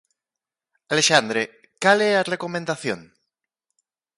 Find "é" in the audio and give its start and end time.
2.09-2.11